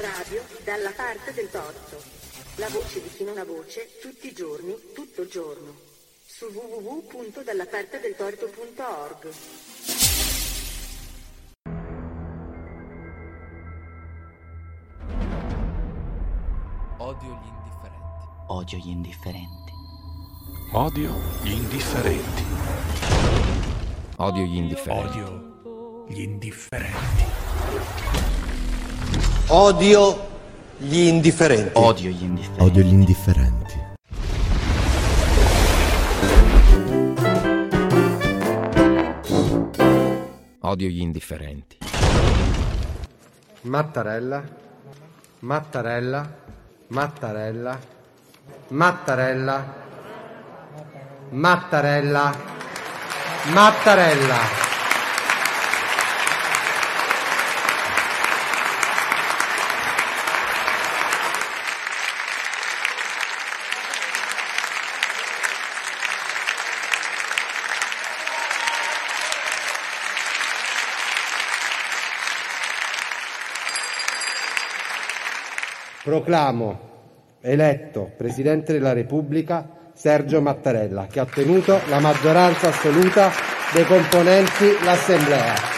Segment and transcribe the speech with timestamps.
[0.00, 2.02] Radio dalla parte del torto.
[2.56, 5.74] La voce di chi non ha voce, tutti i giorni, tutto il giorno.
[6.24, 9.32] Su www.dallapartedeltorto.org.
[16.96, 18.24] Odio gli indifferenti.
[18.48, 19.72] Odio gli indifferenti.
[20.72, 22.44] Odio gli indifferenti.
[24.16, 25.18] Odio gli indifferenti.
[25.18, 25.53] Odio
[26.06, 27.24] gli indifferenti.
[29.48, 30.28] Odio
[30.78, 31.70] gli indifferenti.
[31.74, 32.62] Odio gli indifferenti.
[32.62, 33.82] Odio gli indifferenti.
[40.60, 41.78] Odio gli indifferenti.
[43.62, 44.42] Mattarella,
[45.40, 46.36] Mattarella,
[46.88, 47.78] Mattarella,
[48.68, 49.74] Mattarella,
[51.30, 52.34] Mattarella,
[53.52, 54.63] Mattarella.
[76.14, 76.78] Proclamo
[77.40, 83.32] eletto Presidente della Repubblica Sergio Mattarella, che ha ottenuto la maggioranza assoluta
[83.72, 85.73] dei componenti l'Assemblea.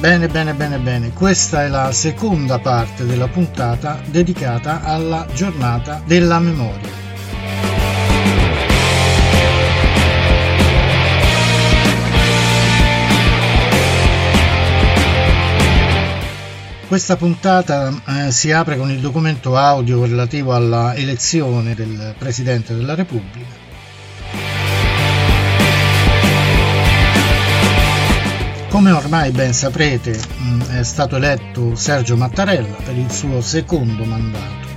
[0.00, 1.12] Bene, bene, bene, bene.
[1.12, 6.88] Questa è la seconda parte della puntata dedicata alla giornata della memoria.
[16.86, 22.94] Questa puntata eh, si apre con il documento audio relativo alla elezione del Presidente della
[22.94, 23.67] Repubblica.
[28.78, 34.68] Come ormai ben saprete, mh, è stato eletto Sergio Mattarella per il suo secondo mandato.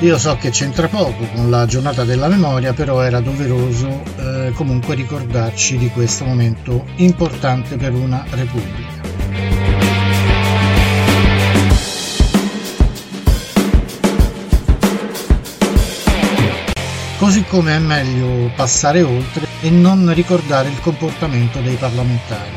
[0.00, 4.94] Io so che c'entra poco con la giornata della memoria, però era doveroso eh, comunque
[4.94, 8.95] ricordarci di questo momento importante per una repubblica.
[17.26, 22.52] Così come è meglio passare oltre e non ricordare il comportamento dei parlamentari,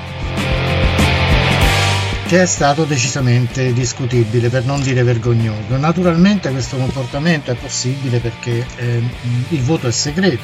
[2.28, 5.76] che è stato decisamente discutibile, per non dire vergognoso.
[5.76, 9.02] Naturalmente questo comportamento è possibile perché eh,
[9.48, 10.44] il voto è segreto.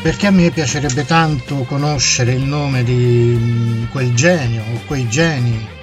[0.00, 5.78] Perché a me piacerebbe tanto conoscere il nome di quel genio o quei geni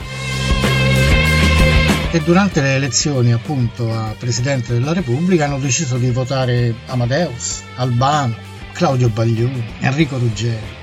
[2.09, 8.35] che durante le elezioni appunto a Presidente della Repubblica hanno deciso di votare Amadeus, Albano,
[8.71, 10.75] Claudio Baglioni, Enrico Ruggeri.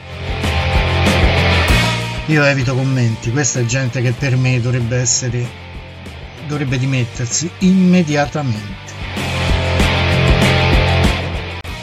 [2.26, 5.62] Io evito commenti, questa è gente che per me dovrebbe essere
[6.46, 8.92] dovrebbe dimettersi immediatamente.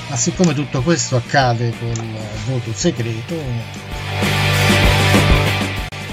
[0.07, 2.05] Ma siccome tutto questo accade col
[2.45, 3.35] voto segreto,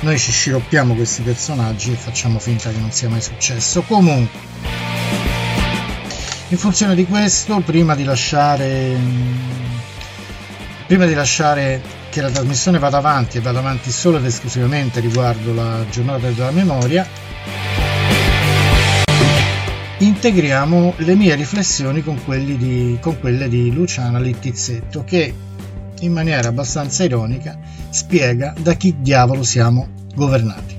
[0.01, 3.83] noi ci sciroppiamo questi personaggi e facciamo finta che non sia mai successo.
[3.83, 4.39] Comunque,
[6.49, 8.97] in funzione di questo, prima di lasciare,
[10.87, 15.53] prima di lasciare che la trasmissione vada avanti e vada avanti solo ed esclusivamente riguardo
[15.53, 17.07] la giornata della memoria,
[19.99, 25.35] integriamo le mie riflessioni con, di, con quelle di Luciana Littizzetto che
[26.01, 27.59] in maniera abbastanza ironica
[27.91, 30.77] spiega da chi diavolo siamo governati.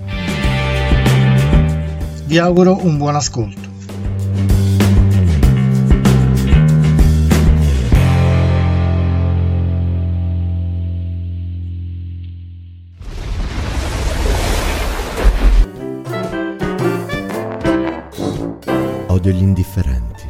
[2.26, 3.68] Vi auguro un buon ascolto.
[19.08, 20.24] Odio gli indifferenti.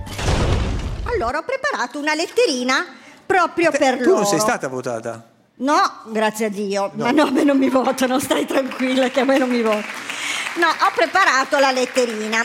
[1.04, 2.86] Allora ho preparato una letterina
[3.30, 4.16] proprio per tu loro.
[4.16, 5.24] non sei stata votata?
[5.58, 6.90] No, grazie a Dio.
[6.96, 9.86] Ma no, a me non mi votano, stai tranquilla che a me non mi votano.
[10.56, 12.44] No, ho preparato la letterina.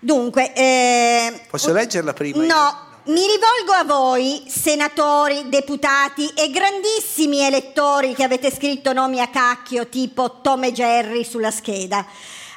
[0.00, 2.42] Dunque, eh, Posso leggerla prima?
[2.42, 9.28] No, mi rivolgo a voi, senatori, deputati e grandissimi elettori che avete scritto nomi a
[9.28, 12.04] cacchio tipo Tom e Jerry sulla scheda.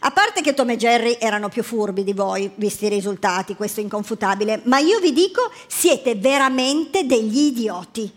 [0.05, 3.79] A parte che Tom e Jerry erano più furbi di voi, visti i risultati, questo
[3.79, 8.11] è inconfutabile, ma io vi dico, siete veramente degli idioti.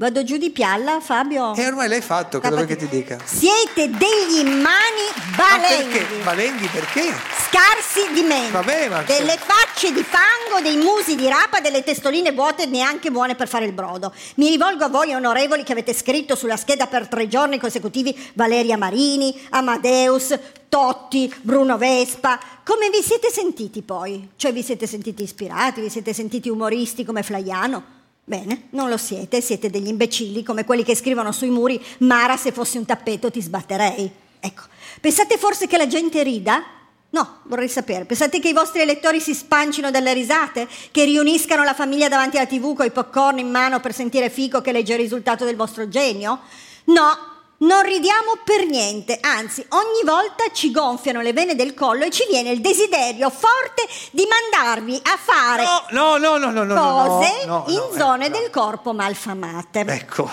[0.00, 1.54] Vado giù di pialla, Fabio?
[1.54, 3.18] E ormai l'hai fatto, cosa vuoi che ti dica?
[3.22, 5.04] Siete degli immani
[5.36, 5.98] Ma balenghi.
[5.98, 6.22] perché?
[6.22, 7.02] Valenghi perché?
[7.50, 8.50] Scarsi di mente.
[8.50, 13.34] Vabbè, ma- Delle facce di fango, dei musi di rapa, delle testoline vuote neanche buone
[13.34, 14.14] per fare il brodo.
[14.36, 18.78] Mi rivolgo a voi, onorevoli, che avete scritto sulla scheda per tre giorni consecutivi Valeria
[18.78, 20.34] Marini, Amadeus,
[20.70, 22.40] Totti, Bruno Vespa.
[22.64, 24.30] Come vi siete sentiti poi?
[24.36, 27.98] Cioè vi siete sentiti ispirati, vi siete sentiti umoristi come Flaiano?
[28.30, 32.52] Bene, non lo siete, siete degli imbecilli come quelli che scrivono sui muri Mara se
[32.52, 34.08] fossi un tappeto ti sbatterei.
[34.38, 34.62] Ecco,
[35.00, 36.62] pensate forse che la gente rida?
[37.10, 38.04] No, vorrei sapere.
[38.04, 40.68] Pensate che i vostri elettori si spancino dalle risate?
[40.92, 44.60] Che riuniscano la famiglia davanti alla tv con i popcorn in mano per sentire Fico
[44.60, 46.38] che legge il risultato del vostro genio?
[46.84, 47.29] No,
[47.60, 52.24] non ridiamo per niente, anzi ogni volta ci gonfiano le vene del collo e ci
[52.28, 57.64] viene il desiderio forte di mandarvi a fare No, no, no, no, no, cose no,
[57.66, 58.38] no, in no, eh, zone no.
[58.38, 59.80] del corpo malfamate.
[59.80, 60.28] Ecco,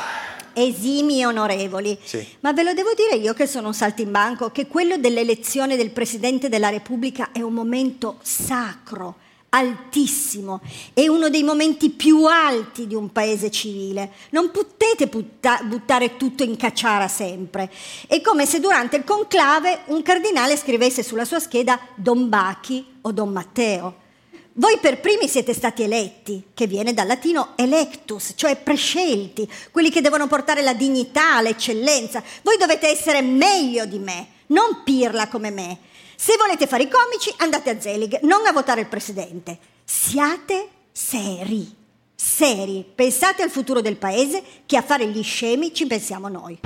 [0.54, 2.00] Esimi onorevoli.
[2.02, 2.26] Sì.
[2.40, 6.50] Ma ve lo devo dire io che sono un saltimbanco, che quello dell'elezione del Presidente
[6.50, 9.18] della Repubblica è un momento sacro,
[9.58, 10.62] altissimo,
[10.94, 14.12] è uno dei momenti più alti di un paese civile.
[14.30, 17.72] Non potete butta- buttare tutto in cacciara sempre.
[18.08, 23.12] È come se durante il conclave un cardinale scrivesse sulla sua scheda Don Bachi o
[23.12, 24.06] Don Matteo.
[24.54, 30.02] Voi per primi siete stati eletti, che viene dal latino electus, cioè prescelti, quelli che
[30.02, 32.24] devono portare la dignità, l'eccellenza.
[32.42, 35.78] Voi dovete essere meglio di me, non pirla come me.
[36.20, 39.56] Se volete fare i comici, andate a Zelig, non a votare il presidente.
[39.86, 41.72] Siate seri,
[42.16, 42.84] seri.
[42.96, 46.60] Pensate al futuro del paese, che a fare gli scemi ci pensiamo noi.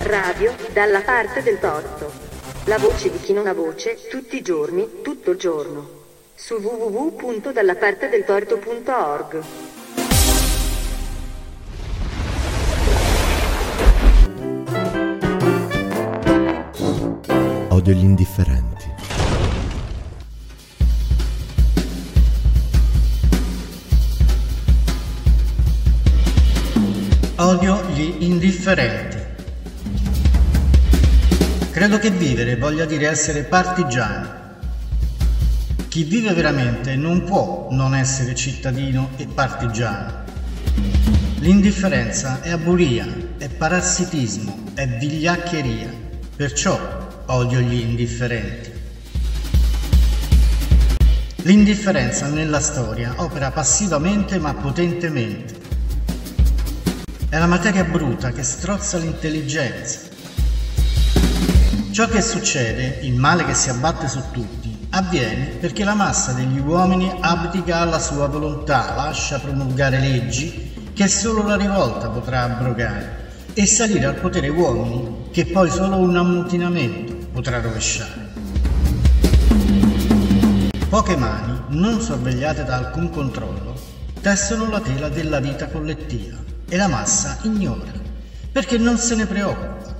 [0.00, 2.12] Radio dalla parte del torto.
[2.66, 5.88] La voce di chi non ha voce, tutti i giorni, tutto il giorno.
[6.34, 9.42] Su www.dallapartedeltorto.org.
[17.80, 18.84] Odio gli indifferenti.
[27.36, 29.16] Odio gli indifferenti.
[31.70, 34.28] Credo che vivere voglia dire essere partigiani.
[35.88, 40.24] Chi vive veramente non può non essere cittadino e partigiano.
[41.38, 43.06] L'indifferenza è aburia,
[43.38, 45.90] è parassitismo, è vigliaccheria.
[46.36, 46.99] Perciò
[47.30, 48.72] odio gli indifferenti.
[51.42, 55.58] L'indifferenza nella storia opera passivamente ma potentemente.
[57.28, 60.08] È la materia bruta che strozza l'intelligenza.
[61.92, 66.58] Ciò che succede, il male che si abbatte su tutti, avviene perché la massa degli
[66.58, 73.18] uomini abdica alla sua volontà, lascia promulgare leggi che solo la rivolta potrà abrogare
[73.54, 78.28] e salire al potere uomini che poi solo un ammutinamento potrà rovesciare.
[80.88, 83.80] Poche mani, non sorvegliate da alcun controllo,
[84.20, 86.36] tessono la tela della vita collettiva
[86.68, 88.00] e la massa ignora
[88.52, 89.94] perché non se ne preoccupa.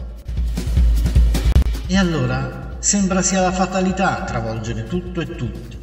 [1.86, 5.78] E allora sembra sia la fatalità a travolgere tutto e tutti.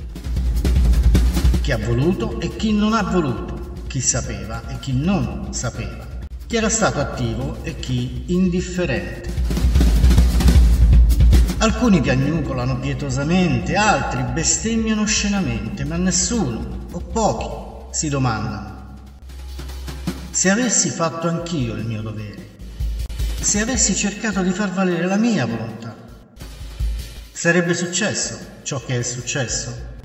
[1.62, 6.06] Chi ha voluto e chi non ha voluto, chi sapeva e chi non sapeva,
[6.46, 9.67] chi era stato attivo e chi indifferente.
[11.60, 18.96] Alcuni piagnucolano pietosamente, altri bestemmiano scenamente, ma nessuno, o pochi, si domandano.
[20.30, 22.50] Se avessi fatto anch'io il mio dovere,
[23.40, 25.96] se avessi cercato di far valere la mia volontà,
[27.32, 29.96] sarebbe successo ciò che è successo?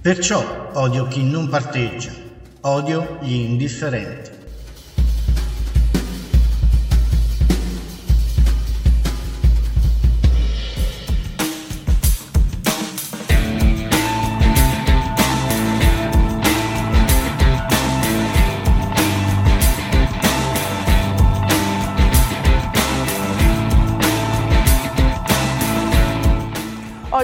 [0.00, 2.10] Perciò odio chi non parteggia,
[2.62, 4.39] odio gli indifferenti.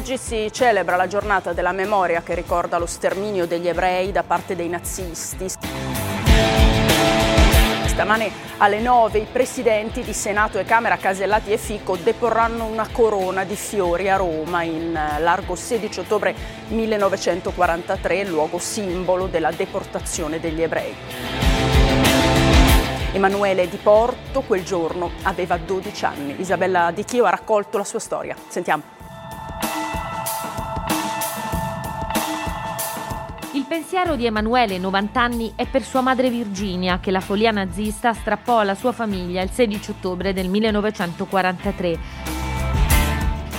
[0.06, 4.54] Oggi si celebra la giornata della memoria che ricorda lo sterminio degli ebrei da parte
[4.54, 5.48] dei nazisti.
[7.86, 13.42] Stamane alle 9 i presidenti di Senato e Camera Casellati e Fico deporranno una corona
[13.42, 16.36] di fiori a Roma in largo 16 ottobre
[16.68, 20.94] 1943, luogo simbolo della deportazione degli ebrei.
[23.10, 26.40] Emanuele Di Porto quel giorno aveva 12 anni.
[26.40, 28.36] Isabella Di Chio ha raccolto la sua storia.
[28.46, 28.94] Sentiamo.
[33.68, 38.12] Il pensiero di Emanuele, 90 anni, è per sua madre Virginia, che la follia nazista
[38.12, 41.98] strappò alla sua famiglia il 16 ottobre del 1943.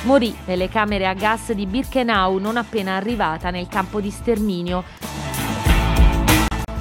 [0.04, 4.86] Morì nelle camere a gas di Birkenau non appena arrivata nel campo di sterminio.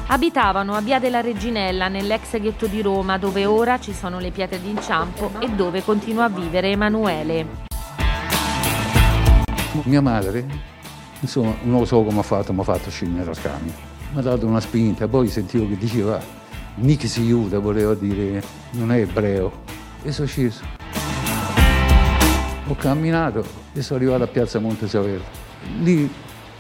[0.07, 4.61] Abitavano a Via della Reginella, nell'ex ghetto di Roma, dove ora ci sono le pietre
[4.61, 7.47] d'inciampo e dove continua a vivere Emanuele.
[9.83, 10.75] Mia madre
[11.21, 13.75] Insomma, non lo so come ha fatto, mi ha fatto scendere dal camion.
[14.13, 16.21] Mi ha dato una spinta, poi sentivo che diceva
[16.77, 18.43] Nick si aiuta, voleva dire
[18.73, 19.65] non è ebreo.
[20.03, 20.63] E sono sceso.
[22.69, 25.23] Ho camminato e sono arrivato a Piazza Montesavero.
[25.81, 26.11] Lì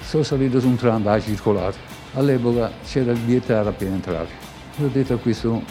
[0.00, 1.76] sono salito su un tram a circolato.
[2.14, 4.30] All'epoca c'era il bigliettato appena entrato.
[4.78, 5.62] Io ho detto a questo,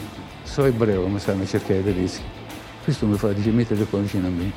[0.44, 2.24] sono ebreo, mi stanno a cercare i tedeschi.
[2.84, 4.51] Questo mi fa, dice, mettete qua vicino a me.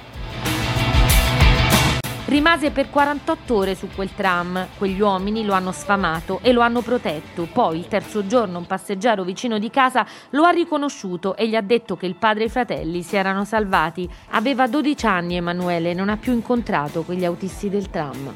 [2.28, 4.66] Rimase per 48 ore su quel tram.
[4.76, 7.48] Quegli uomini lo hanno sfamato e lo hanno protetto.
[7.50, 11.62] Poi, il terzo giorno, un passeggero vicino di casa lo ha riconosciuto e gli ha
[11.62, 14.06] detto che il padre e i fratelli si erano salvati.
[14.32, 18.34] Aveva 12 anni Emanuele e non ha più incontrato quegli autisti del tram.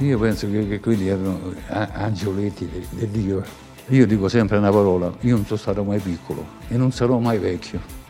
[0.00, 3.44] Io penso che, che quelli erano angioletti del Dio.
[3.90, 7.38] Io dico sempre una parola, io non sono stato mai piccolo e non sarò mai
[7.38, 8.02] vecchio.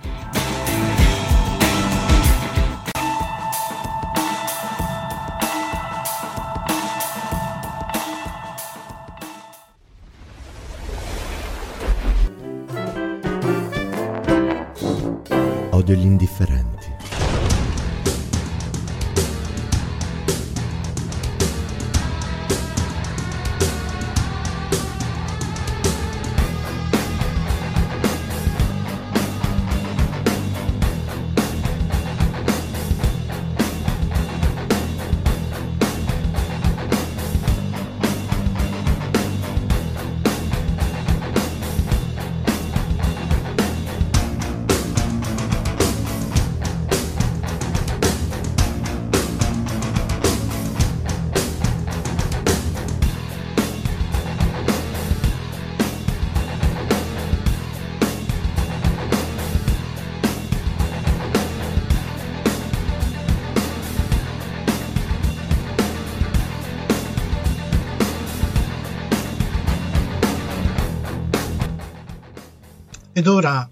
[73.23, 73.69] Ed ora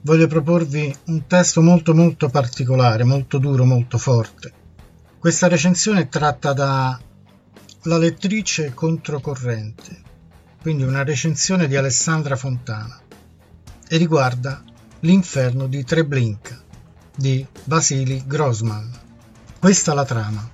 [0.00, 4.52] voglio proporvi un testo molto molto particolare, molto duro, molto forte.
[5.16, 7.00] Questa recensione è tratta da
[7.82, 9.96] La lettrice controcorrente,
[10.60, 13.00] quindi una recensione di Alessandra Fontana,
[13.88, 14.64] e riguarda
[15.02, 16.60] L'inferno di Treblinka
[17.14, 18.90] di Vasily Grossman.
[19.60, 20.50] Questa la trama.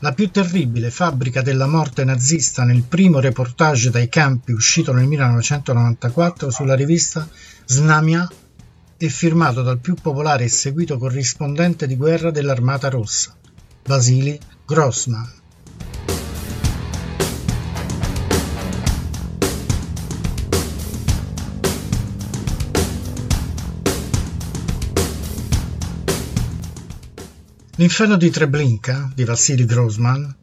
[0.00, 6.50] La più terribile fabbrica della morte nazista nel primo reportage dai campi uscito nel 1994
[6.50, 7.26] sulla rivista
[7.64, 8.30] Znamia
[8.98, 13.34] e firmato dal più popolare e seguito corrispondente di guerra dell'Armata Rossa,
[13.84, 15.44] Vasily Grossman.
[27.78, 30.34] L'inferno di Treblinka di Vassili Grossman,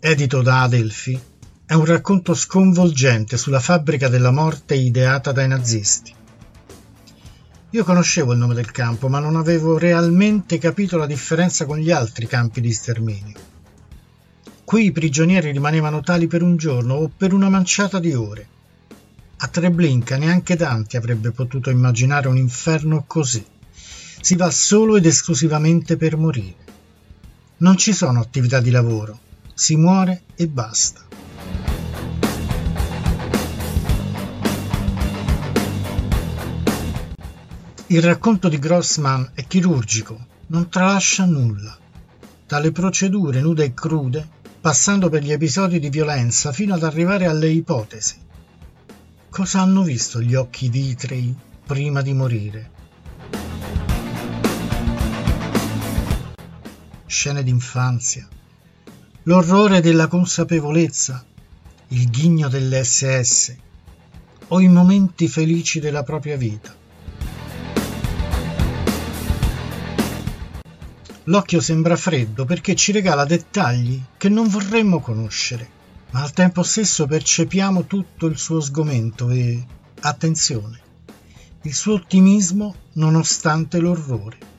[0.00, 1.16] edito da Adelphi,
[1.64, 6.12] è un racconto sconvolgente sulla fabbrica della morte ideata dai nazisti.
[7.70, 11.92] Io conoscevo il nome del campo, ma non avevo realmente capito la differenza con gli
[11.92, 13.38] altri campi di sterminio.
[14.64, 18.48] Qui i prigionieri rimanevano tali per un giorno o per una manciata di ore.
[19.36, 23.46] A Treblinka neanche Dante avrebbe potuto immaginare un inferno così
[24.20, 26.66] si va solo ed esclusivamente per morire.
[27.58, 29.18] Non ci sono attività di lavoro,
[29.54, 31.06] si muore e basta.
[37.90, 41.76] Il racconto di Grossman è chirurgico, non tralascia nulla.
[42.46, 44.28] Dalle procedure nude e crude,
[44.60, 48.16] passando per gli episodi di violenza fino ad arrivare alle ipotesi.
[49.30, 51.34] Cosa hanno visto gli occhi vitrei
[51.64, 52.70] prima di morire?
[57.08, 58.28] Scene d'infanzia,
[59.22, 61.24] l'orrore della consapevolezza,
[61.88, 63.56] il ghigno delle SS
[64.48, 66.76] o i momenti felici della propria vita.
[71.24, 75.68] L'occhio sembra freddo perché ci regala dettagli che non vorremmo conoscere,
[76.10, 79.64] ma al tempo stesso percepiamo tutto il suo sgomento e,
[80.00, 80.80] attenzione,
[81.62, 84.57] il suo ottimismo nonostante l'orrore.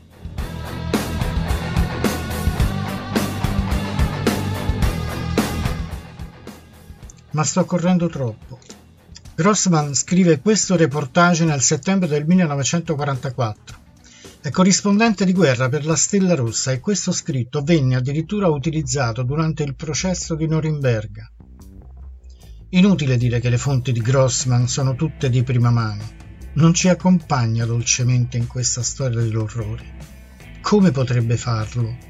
[7.39, 8.59] Ma sto correndo troppo.
[9.33, 13.77] Grossman scrive questo reportage nel settembre del 1944
[14.41, 19.63] è corrispondente di guerra per la Stella Rossa e questo scritto venne addirittura utilizzato durante
[19.63, 21.31] il processo di Norimberga.
[22.71, 26.03] Inutile dire che le fonti di Grossman sono tutte di prima mano.
[26.55, 29.95] Non ci accompagna dolcemente in questa storia dell'orrore.
[30.59, 32.08] Come potrebbe farlo?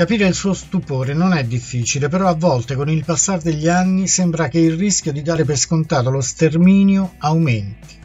[0.00, 4.08] Capire il suo stupore non è difficile, però a volte con il passare degli anni
[4.08, 7.98] sembra che il rischio di dare per scontato lo sterminio aumenti.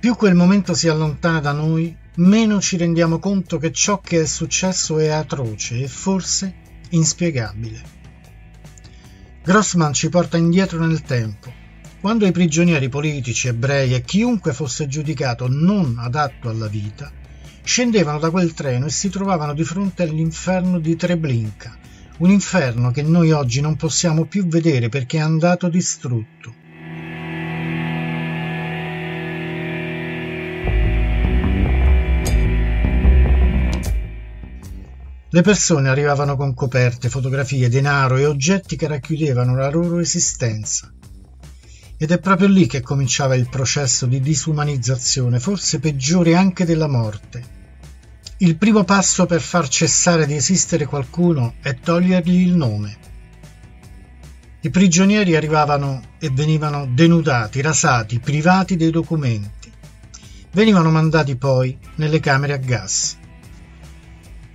[0.00, 4.26] Più quel momento si allontana da noi, meno ci rendiamo conto che ciò che è
[4.26, 6.54] successo è atroce e forse
[6.88, 7.80] inspiegabile.
[9.44, 11.52] Grossman ci porta indietro nel tempo,
[12.00, 17.21] quando i prigionieri politici, ebrei e chiunque fosse giudicato non adatto alla vita
[17.62, 21.76] scendevano da quel treno e si trovavano di fronte all'inferno di Treblinka,
[22.18, 26.60] un inferno che noi oggi non possiamo più vedere perché è andato distrutto.
[35.34, 40.92] Le persone arrivavano con coperte, fotografie, denaro e oggetti che racchiudevano la loro esistenza.
[42.02, 47.40] Ed è proprio lì che cominciava il processo di disumanizzazione, forse peggiore anche della morte.
[48.38, 52.96] Il primo passo per far cessare di esistere qualcuno è togliergli il nome.
[54.62, 59.70] I prigionieri arrivavano e venivano denudati, rasati, privati dei documenti.
[60.50, 63.16] Venivano mandati poi nelle camere a gas.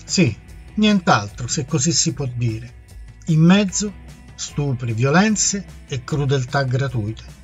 [0.04, 0.36] Sì,
[0.74, 2.74] nient'altro se così si può dire.
[3.28, 3.94] In mezzo
[4.36, 7.37] stupri, violenze e crudeltà gratuite.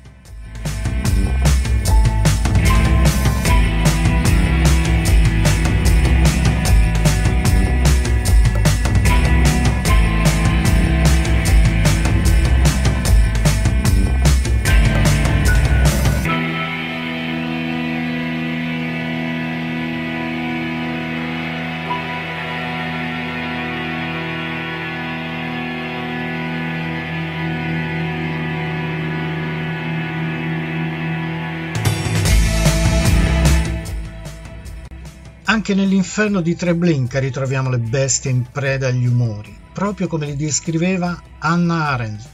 [35.66, 41.18] Anche nell'inferno di Treblinka ritroviamo le bestie in preda agli umori, proprio come li descriveva
[41.38, 42.28] Anna Arendt.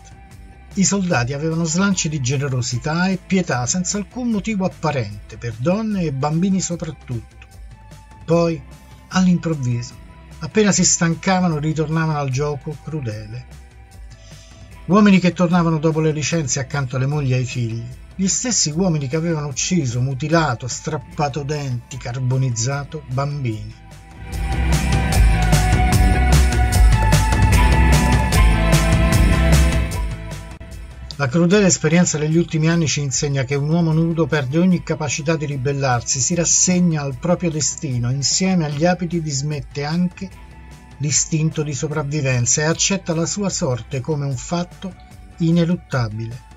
[0.75, 6.13] I soldati avevano slanci di generosità e pietà senza alcun motivo apparente, per donne e
[6.13, 7.47] bambini soprattutto.
[8.25, 8.61] Poi,
[9.11, 9.95] all'improvviso,
[10.41, 13.47] appena si stancavano, ritornavano al gioco crudele.
[14.87, 17.85] Uomini che tornavano dopo le licenze accanto alle mogli e ai figli,
[18.21, 23.75] gli stessi uomini che avevano ucciso, mutilato, strappato denti, carbonizzato bambini.
[31.17, 35.37] La crudele esperienza degli ultimi anni ci insegna che un uomo nudo perde ogni capacità
[35.37, 40.29] di ribellarsi, si rassegna al proprio destino, insieme agli abiti dismette anche
[40.99, 44.95] l'istinto di sopravvivenza e accetta la sua sorte come un fatto
[45.39, 46.50] ineluttabile.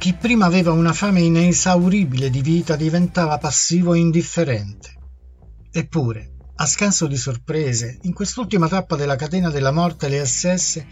[0.00, 4.94] Chi prima aveva una fame inesauribile di vita diventava passivo e indifferente.
[5.70, 10.82] Eppure, a scanso di sorprese, in quest'ultima tappa della catena della morte le SS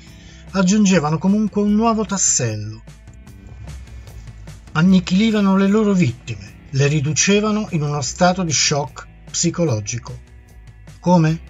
[0.50, 2.82] aggiungevano comunque un nuovo tassello.
[4.72, 10.20] Annichilivano le loro vittime, le riducevano in uno stato di shock psicologico.
[11.00, 11.40] Come?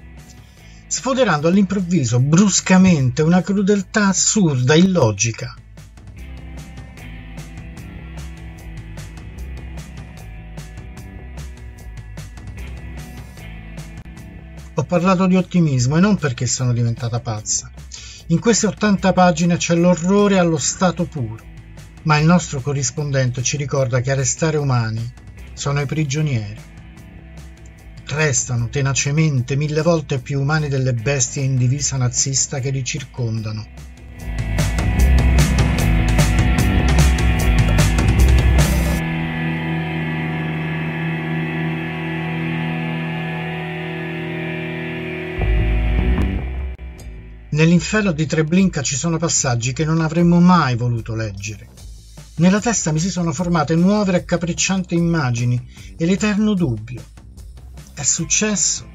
[0.87, 5.57] Sfoderando all'improvviso, bruscamente, una crudeltà assurda, illogica,
[14.89, 17.71] parlato di ottimismo e non perché sono diventata pazza.
[18.29, 21.45] In queste 80 pagine c'è l'orrore allo stato puro,
[22.05, 25.13] ma il nostro corrispondente ci ricorda che a restare umani
[25.53, 26.61] sono i prigionieri.
[28.07, 33.88] Restano tenacemente mille volte più umani delle bestie in divisa nazista che li circondano.
[47.59, 51.69] Nell'inferno di Treblinka ci sono passaggi che non avremmo mai voluto leggere.
[52.37, 57.03] Nella testa mi si sono formate nuove raccapriccianti immagini e l'eterno dubbio.
[57.95, 58.87] È successo?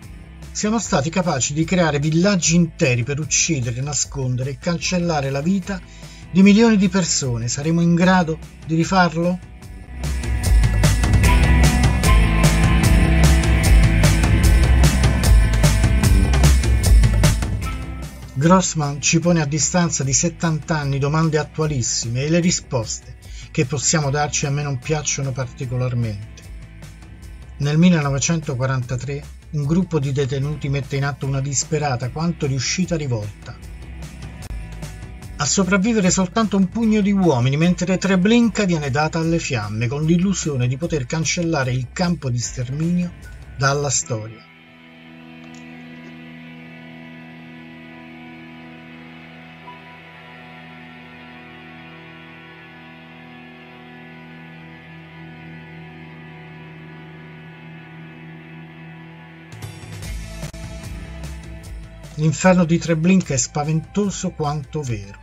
[0.50, 5.82] Siamo stati capaci di creare villaggi interi per uccidere, nascondere e cancellare la vita
[6.32, 7.50] di milioni di persone.
[7.50, 9.40] Saremo in grado di rifarlo?
[18.44, 23.16] Grossman ci pone a distanza di 70 anni domande attualissime e le risposte
[23.52, 26.44] che possiamo darci a me non piacciono particolarmente.
[27.60, 33.56] Nel 1943 un gruppo di detenuti mette in atto una disperata quanto riuscita rivolta.
[35.38, 40.68] A sopravvivere soltanto un pugno di uomini, mentre Treblinka viene data alle fiamme con l'illusione
[40.68, 43.10] di poter cancellare il campo di sterminio
[43.58, 44.52] dalla storia.
[62.24, 65.20] L'inferno di Treblinka è spaventoso quanto vero.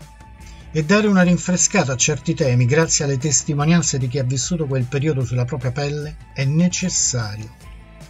[0.70, 4.84] E dare una rinfrescata a certi temi, grazie alle testimonianze di chi ha vissuto quel
[4.84, 7.56] periodo sulla propria pelle, è necessario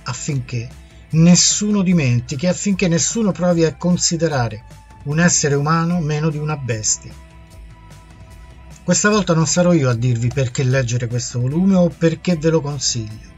[0.02, 0.68] affinché
[1.10, 4.64] nessuno dimentichi, affinché nessuno provi a considerare
[5.04, 7.14] un essere umano meno di una bestia.
[8.82, 12.60] Questa volta non sarò io a dirvi perché leggere questo volume o perché ve lo
[12.60, 13.28] consiglio.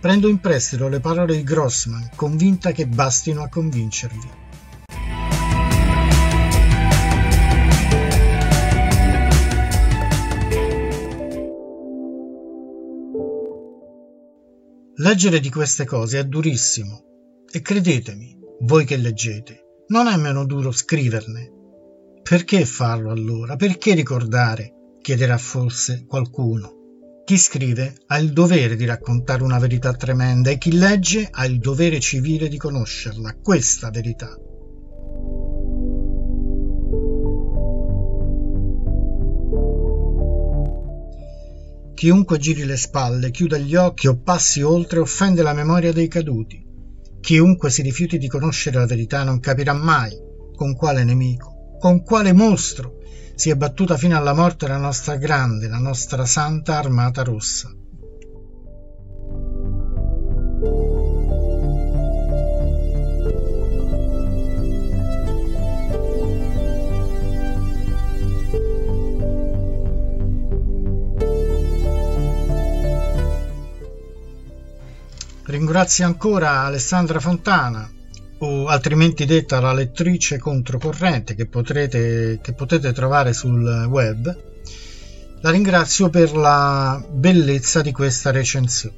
[0.00, 4.40] Prendo in prestito le parole di Grossman, convinta che bastino a convincervi.
[15.02, 20.70] Leggere di queste cose è durissimo e credetemi, voi che leggete, non è meno duro
[20.70, 21.50] scriverne.
[22.22, 23.56] Perché farlo allora?
[23.56, 24.98] Perché ricordare?
[25.00, 27.22] chiederà forse qualcuno.
[27.24, 31.58] Chi scrive ha il dovere di raccontare una verità tremenda e chi legge ha il
[31.58, 34.32] dovere civile di conoscerla, questa verità.
[41.94, 46.64] Chiunque giri le spalle, chiuda gli occhi o passi oltre offende la memoria dei caduti.
[47.20, 50.10] Chiunque si rifiuti di conoscere la verità non capirà mai
[50.54, 52.98] con quale nemico, con quale mostro
[53.34, 57.70] si è battuta fino alla morte la nostra grande, la nostra santa armata rossa.
[75.72, 77.90] Ringrazio ancora Alessandra Fontana,
[78.40, 84.36] o altrimenti detta la lettrice controcorrente che, potrete, che potete trovare sul web.
[85.40, 88.96] La ringrazio per la bellezza di questa recensione.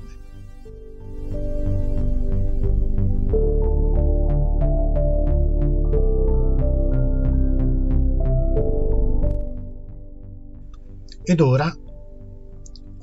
[11.23, 11.73] Ed ora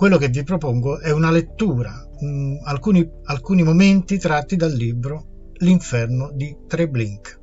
[0.01, 1.93] quello che vi propongo è una lettura
[2.25, 7.40] mm, alcuni, alcuni momenti tratti dal libro L'inferno di Treblink.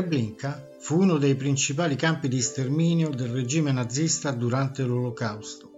[0.00, 5.72] Treblinka fu uno dei principali campi di sterminio del regime nazista durante l'Olocausto.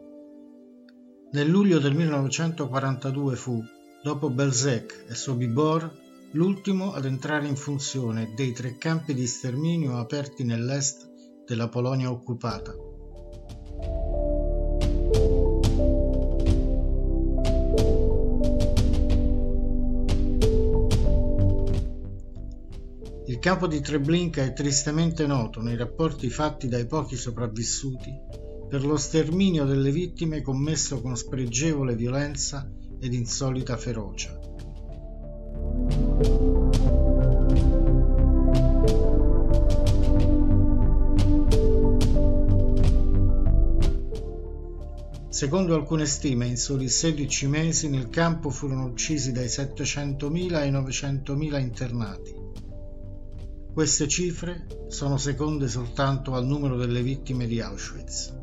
[1.33, 3.61] Nel luglio del 1942 fu,
[4.01, 5.91] dopo Belzec e Sobibor,
[6.35, 11.11] l'ultimo ad entrare in funzione dei tre campi di sterminio aperti nell'est
[11.45, 12.92] della Polonia occupata.
[23.43, 28.17] Il campo di Treblinka è tristemente noto nei rapporti fatti dai pochi sopravvissuti
[28.69, 34.39] per lo sterminio delle vittime commesso con spregevole violenza ed insolita ferocia.
[45.31, 51.61] Secondo alcune stime, in soli 16 mesi nel campo furono uccisi dai 700.000 ai 900.000
[51.61, 52.42] internati.
[53.73, 58.41] Queste cifre sono seconde soltanto al numero delle vittime di Auschwitz.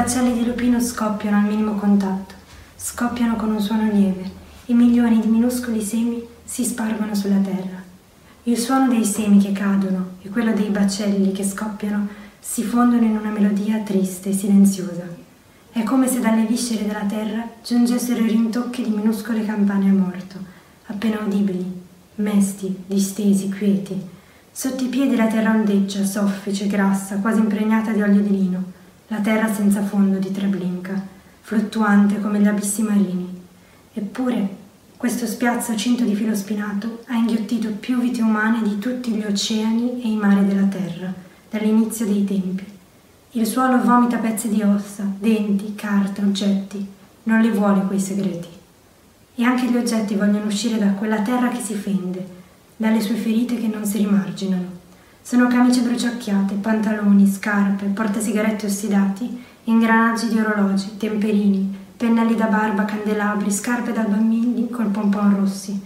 [0.00, 2.32] Baccelli di lupino scoppiano al minimo contatto,
[2.74, 4.30] scoppiano con un suono lieve
[4.64, 7.82] e milioni di minuscoli semi si spargono sulla terra.
[8.44, 12.08] Il suono dei semi che cadono e quello dei baccelli che scoppiano
[12.38, 15.06] si fondono in una melodia triste e silenziosa.
[15.70, 20.38] È come se dalle viscere della terra giungessero i rintocchi di minuscole campane a morto,
[20.86, 21.82] appena udibili,
[22.14, 24.18] mesti, distesi, quieti
[24.52, 28.78] Sotto i piedi la terra ondeggia, soffice, grassa, quasi impregnata di olio di lino,
[29.10, 31.04] la terra senza fondo di Treblinka,
[31.40, 33.28] fluttuante come gli abissi marini.
[33.92, 34.56] Eppure
[34.96, 40.00] questo spiazzo cinto di filo spinato ha inghiottito più vite umane di tutti gli oceani
[40.00, 41.12] e i mari della terra,
[41.50, 42.64] dall'inizio dei tempi.
[43.32, 46.86] Il suolo vomita pezzi di ossa, denti, carte, oggetti.
[47.24, 48.48] Non le vuole quei segreti.
[49.34, 52.24] E anche gli oggetti vogliono uscire da quella terra che si fende,
[52.76, 54.79] dalle sue ferite che non si rimarginano.
[55.22, 63.50] Sono camicie bruciacchiate, pantaloni, scarpe, portasigarette ossidati, ingranaggi di orologi, temperini, pennelli da barba, candelabri,
[63.52, 65.78] scarpe da bambini col pompon rossi,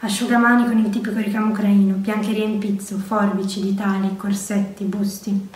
[0.00, 5.48] asciugamani con il tipico ricamo ucraino, biancherie in pizzo, forbici, ditali, corsetti, busti.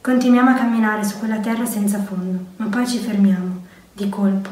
[0.00, 4.50] Continuiamo a camminare su quella terra senza fondo, ma poi ci fermiamo, di colpo,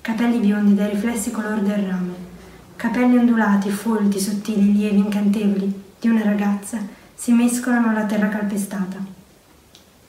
[0.00, 2.34] capelli biondi dai riflessi color del rame,
[2.76, 6.78] Capelli ondulati, folti, sottili, lievi, incantevoli di una ragazza
[7.16, 8.98] si mescolano alla terra calpestata.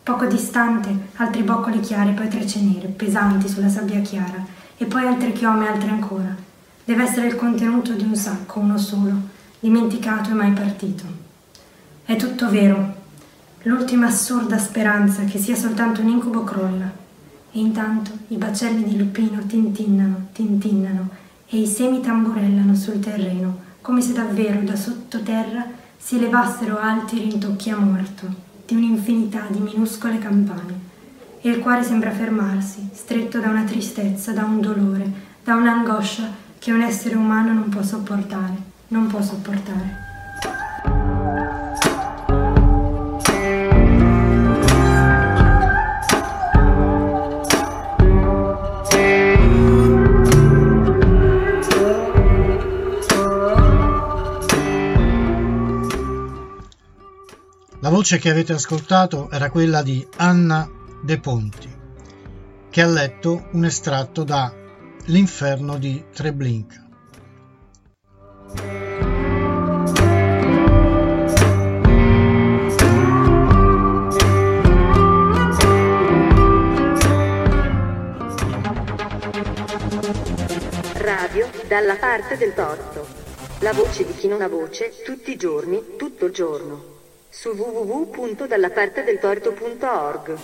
[0.04, 4.46] Poco distante, altri boccoli chiari, poi trecce nere, pesanti sulla sabbia chiara,
[4.78, 6.36] e poi altre chiome altre ancora.
[6.84, 9.13] Deve essere il contenuto di un sacco, uno solo,
[9.60, 11.04] dimenticato e mai partito.
[12.06, 12.96] È tutto vero.
[13.63, 16.89] L'ultima assurda speranza che sia soltanto un incubo crolla.
[17.52, 21.10] E intanto i bacelli di lupino tintinnano, tintinnano
[21.48, 25.65] e i semi tamburellano sul terreno, come se davvero da sottoterra
[25.97, 28.27] si levassero alti rintocchi a morto
[28.65, 30.86] di un'infinità di minuscole campane.
[31.41, 35.12] E il cuore sembra fermarsi, stretto da una tristezza, da un dolore,
[35.43, 36.29] da un'angoscia
[36.60, 38.55] che un essere umano non può sopportare,
[38.88, 40.05] non può sopportare.
[57.88, 60.69] La voce che avete ascoltato era quella di Anna
[61.02, 61.73] De Ponti,
[62.69, 64.54] che ha letto un estratto da
[65.06, 66.86] L'inferno di Treblinka.
[80.95, 83.08] Radio dalla parte del torto.
[83.60, 86.95] La voce di chi non ha voce, tutti i giorni, tutto il giorno
[87.29, 90.37] su www.dallapartedeltorto.org.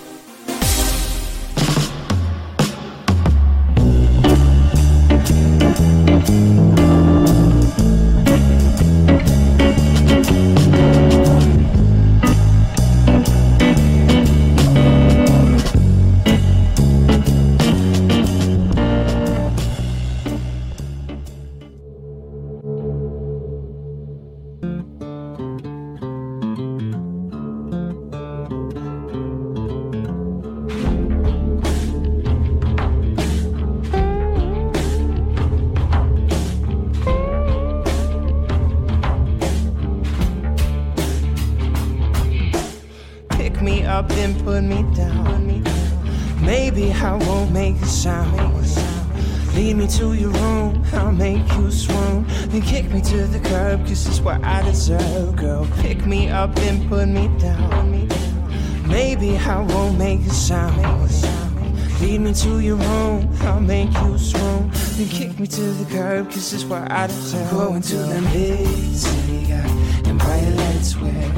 [62.33, 62.41] won't make a sound.
[62.41, 64.71] Lead me to your home, I'll make you swoon.
[64.97, 67.51] then kick me to the curb, cause this is where I deserve.
[67.51, 69.65] Going to the big city, got
[70.07, 71.29] and lights where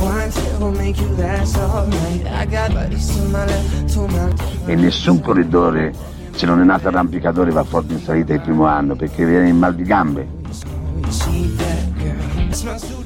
[0.00, 2.26] one trip will make you last all night.
[2.26, 4.32] I got buddies to my left, to my
[4.66, 5.92] e nessun corridore
[6.34, 9.58] se non è nato arrampicatore va forte in salita il primo anno perché viene in
[9.58, 10.42] mal di gambe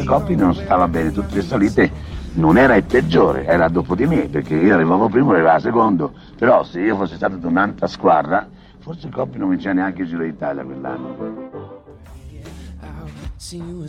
[0.04, 1.90] Coppi non stava bene tutte le salite
[2.38, 6.12] non era il peggiore era dopo di me perché io arrivavo primo e arrivava secondo.
[6.36, 8.48] Però se io fossi stato di un'altra squadra
[8.78, 11.56] forse Coppi non vinceva neanche il Giro d'Italia quell'anno.
[13.36, 13.86] Sing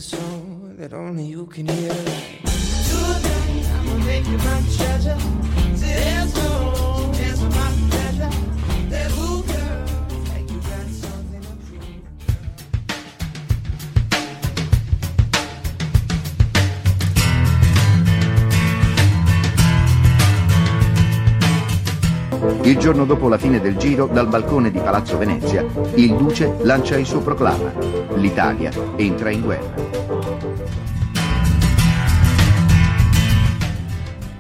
[22.62, 26.98] Il giorno dopo la fine del giro, dal balcone di Palazzo Venezia, il duce lancia
[26.98, 27.72] il suo proclama.
[28.16, 29.74] L'Italia entra in guerra.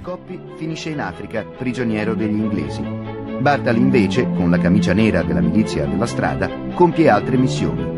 [0.02, 2.82] Coppi finisce in Africa, prigioniero degli inglesi.
[3.40, 7.98] Bartali invece, con la camicia nera della milizia della strada, compie altre missioni.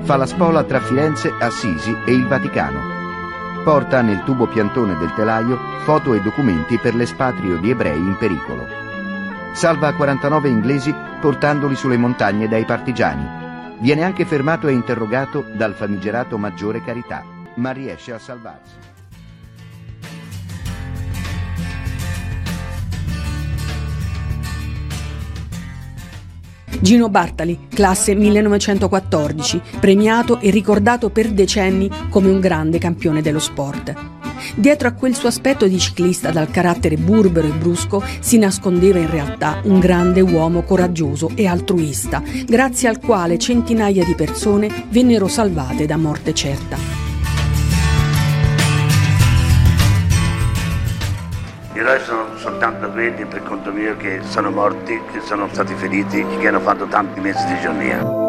[0.00, 2.80] Fa la spola tra Firenze, Assisi e il Vaticano.
[3.62, 8.83] Porta nel tubo piantone del telaio foto e documenti per l'espatrio di ebrei in pericolo
[9.54, 13.78] salva 49 inglesi portandoli sulle montagne dai partigiani.
[13.78, 18.72] Viene anche fermato e interrogato dal famigerato Maggiore Carità, ma riesce a salvarsi.
[26.80, 34.23] Gino Bartali, classe 1914, premiato e ricordato per decenni come un grande campione dello sport.
[34.54, 39.10] Dietro a quel suo aspetto di ciclista dal carattere burbero e brusco si nascondeva in
[39.10, 45.86] realtà un grande uomo coraggioso e altruista, grazie al quale centinaia di persone vennero salvate
[45.86, 46.76] da morte certa.
[51.72, 56.24] Gli eroi sono soltanto quelli per conto mio che sono morti, che sono stati feriti,
[56.38, 58.23] che hanno fatto tanti mesi di giornia.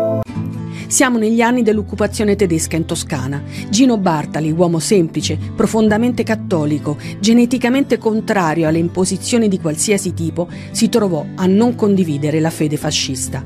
[0.87, 3.41] Siamo negli anni dell'occupazione tedesca in Toscana.
[3.69, 11.25] Gino Bartali, uomo semplice, profondamente cattolico, geneticamente contrario alle imposizioni di qualsiasi tipo, si trovò
[11.35, 13.43] a non condividere la fede fascista.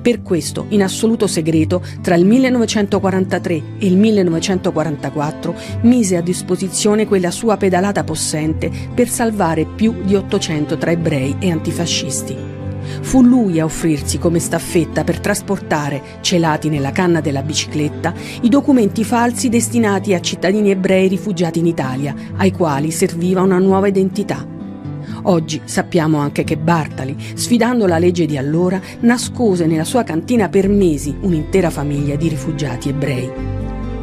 [0.00, 7.30] Per questo, in assoluto segreto, tra il 1943 e il 1944 mise a disposizione quella
[7.30, 12.59] sua pedalata possente per salvare più di 800 tra ebrei e antifascisti.
[13.00, 19.04] Fu lui a offrirsi come staffetta per trasportare, celati nella canna della bicicletta, i documenti
[19.04, 24.46] falsi destinati a cittadini ebrei rifugiati in Italia, ai quali serviva una nuova identità.
[25.24, 30.68] Oggi sappiamo anche che Bartali, sfidando la legge di allora, nascose nella sua cantina per
[30.68, 33.30] mesi un'intera famiglia di rifugiati ebrei.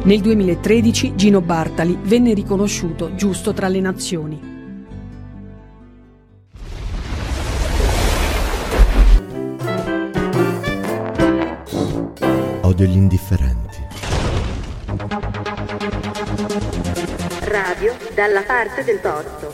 [0.04, 4.57] Nel 2013 Gino Bartali venne riconosciuto giusto tra le nazioni.
[12.78, 13.84] Odio gli indifferenti.
[17.40, 19.52] Radio dalla parte del torto.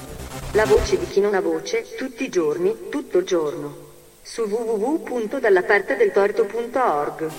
[0.53, 3.75] La voce di chi non ha voce, tutti i giorni, tutto il giorno.
[4.21, 7.31] Su www.dallapartedeltorto.org.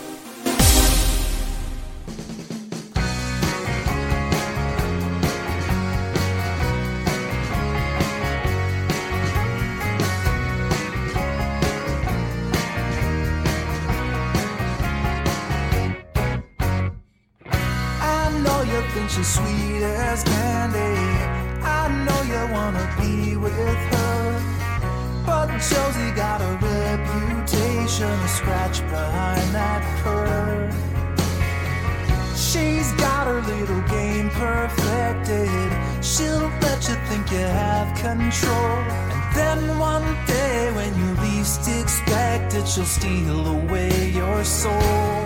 [33.47, 35.69] little game perfected.
[36.03, 38.77] She'll let you think you have control.
[39.13, 45.25] And then one day, when you least expect it, she'll steal away your soul.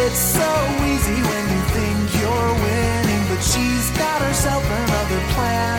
[0.00, 0.50] It's so
[0.90, 5.78] easy when you think you're winning, but she's got herself another plan.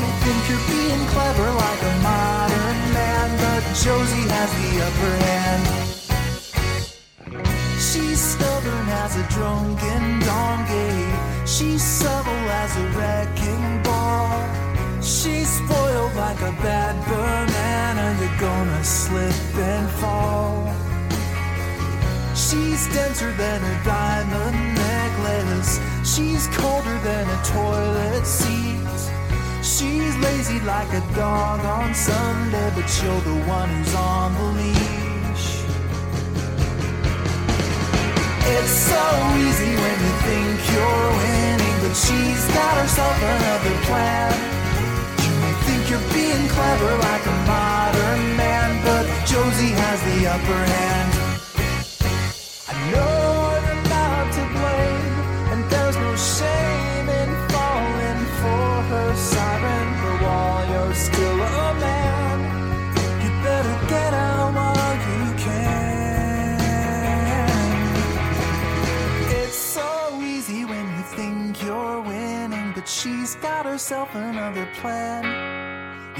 [0.00, 6.05] Don't think you're being clever like a modern man, but Josie has the upper hand.
[7.78, 11.12] She's stubborn as a drunken donkey.
[11.44, 14.32] She's subtle as a wrecking ball.
[15.02, 18.16] She's spoiled like a bad banana.
[18.18, 20.72] You're gonna slip and fall.
[22.34, 25.78] She's denser than a diamond necklace.
[26.02, 28.88] She's colder than a toilet seat.
[29.62, 35.05] She's lazy like a dog on Sunday, but you're the one who's on the leash.
[38.54, 39.04] It's so
[39.42, 44.32] easy when you think you're winning, but she's got herself another plan.
[45.24, 50.62] You may think you're being clever like a modern man, but Josie has the upper
[50.74, 51.12] hand.
[52.68, 53.25] I know
[73.46, 75.22] got herself another plan.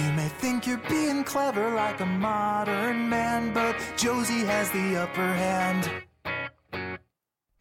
[0.00, 5.30] You may think you're being clever like a modern man, but Josie has the upper
[5.44, 5.82] hand.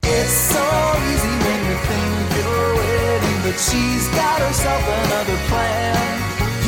[0.03, 0.65] It's so
[1.11, 5.97] easy when you think you're winning, but she's got herself another plan.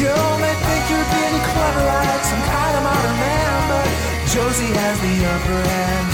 [0.02, 3.88] You may think you're being clever like some kind of modern man, but
[4.34, 6.10] Josie has the upper hand.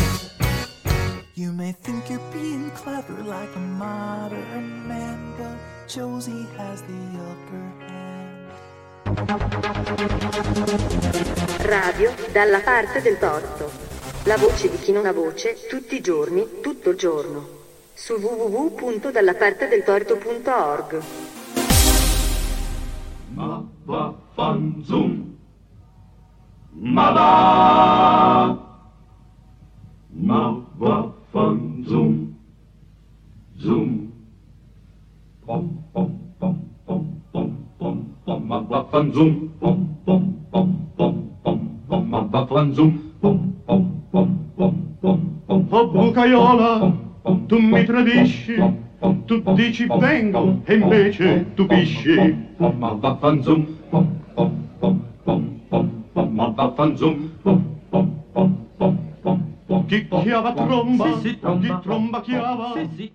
[1.35, 5.57] You may think you're being clever like a modern man, but
[5.87, 8.51] Josie has the upper hand.
[11.65, 13.69] Radio dalla parte del torto.
[14.23, 17.45] La voce di chi non ha voce, tutti i giorni, tutto il giorno.
[17.93, 21.03] Su www.dallapartedeltorto.org.
[23.33, 25.35] Ma va fan zoom.
[26.71, 28.57] Ma va.
[30.11, 32.33] Ma va fan zoom.
[33.57, 34.12] Zoom.
[35.45, 35.59] Oh
[45.91, 46.93] bucaiola,
[47.47, 48.55] tu mi tradisci,
[49.27, 52.15] tu dici vengo e invece tu pisci.
[52.79, 53.65] Ma va fan zoom.
[53.91, 56.73] Pom pom pom pom pom pom ma va
[59.81, 62.73] Chi chiava tromba, Sì, sì, chi tromba chiava.
[62.75, 63.11] Sì, sì,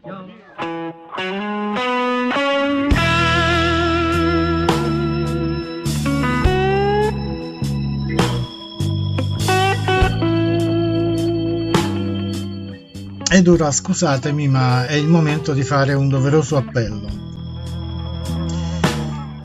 [13.31, 17.07] Ed ora scusatemi, ma è il momento di fare un doveroso appello.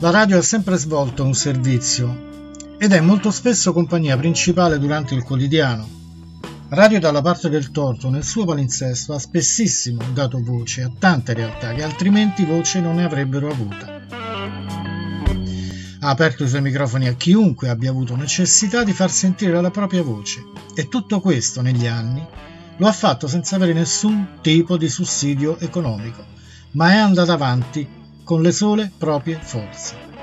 [0.00, 2.32] La radio ha sempre svolto un servizio
[2.76, 6.03] ed è molto spesso compagnia principale durante il quotidiano.
[6.68, 11.74] Radio dalla parte del torto nel suo palinsesto ha spessissimo dato voce a tante realtà
[11.74, 14.00] che altrimenti voce non ne avrebbero avuta.
[16.00, 20.02] Ha aperto i suoi microfoni a chiunque abbia avuto necessità di far sentire la propria
[20.02, 20.42] voce
[20.74, 22.26] e tutto questo negli anni
[22.78, 26.24] lo ha fatto senza avere nessun tipo di sussidio economico,
[26.72, 27.86] ma è andato avanti
[28.24, 30.13] con le sole proprie forze.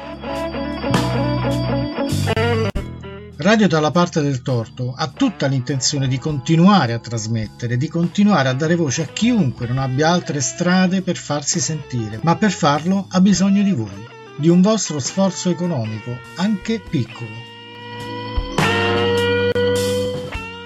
[3.41, 8.53] Radio dalla parte del torto ha tutta l'intenzione di continuare a trasmettere, di continuare a
[8.53, 13.19] dare voce a chiunque non abbia altre strade per farsi sentire, ma per farlo ha
[13.19, 17.31] bisogno di voi, di un vostro sforzo economico, anche piccolo.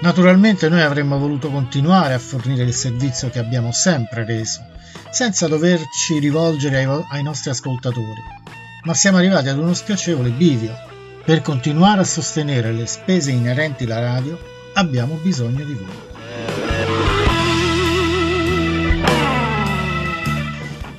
[0.02, 4.60] Naturalmente noi avremmo voluto continuare a fornire il servizio che abbiamo sempre reso,
[5.12, 8.22] senza doverci rivolgere ai, ai nostri ascoltatori,
[8.84, 10.95] ma siamo arrivati ad uno spiacevole bivio.
[11.26, 14.40] Per continuare a sostenere le spese inerenti alla radio
[14.74, 16.14] abbiamo bisogno di voi.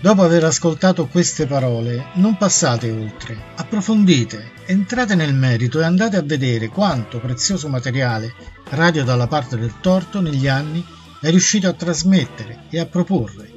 [0.00, 6.22] Dopo aver ascoltato queste parole, non passate oltre, approfondite, entrate nel merito e andate a
[6.22, 8.34] vedere quanto prezioso materiale
[8.70, 10.84] Radio dalla parte del torto negli anni
[11.20, 13.54] è riuscito a trasmettere e a proporre.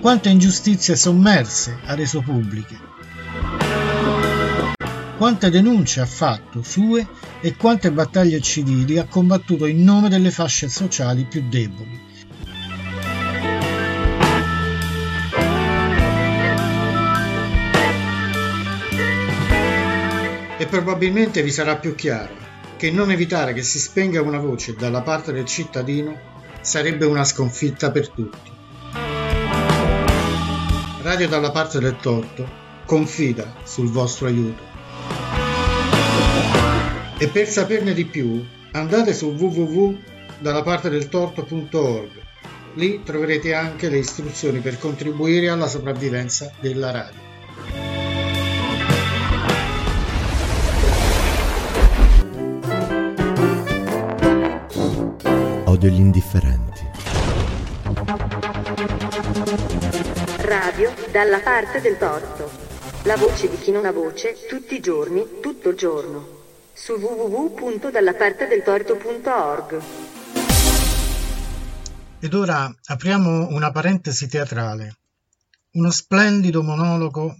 [0.00, 2.91] Quante ingiustizie sommerse ha reso pubbliche.
[5.22, 7.06] Quante denunce ha fatto sue
[7.40, 12.00] e quante battaglie civili ha combattuto in nome delle fasce sociali più deboli.
[20.58, 22.34] E probabilmente vi sarà più chiaro
[22.76, 26.18] che non evitare che si spenga una voce dalla parte del cittadino
[26.62, 28.50] sarebbe una sconfitta per tutti.
[31.02, 32.44] Radio dalla parte del torto
[32.84, 34.71] confida sul vostro aiuto.
[37.22, 42.10] E per saperne di più andate su www.dallapartedeltorto.org.
[42.74, 47.20] Lì troverete anche le istruzioni per contribuire alla sopravvivenza della radio.
[55.66, 56.80] Odio gli indifferenti.
[60.38, 62.50] Radio dalla parte del torto.
[63.04, 66.41] La voce di chi non ha voce, tutti i giorni, tutto il giorno.
[66.74, 69.82] Su www.dallapartedeltorto.org.
[72.18, 74.96] Ed ora apriamo una parentesi teatrale.
[75.72, 77.36] Uno splendido monologo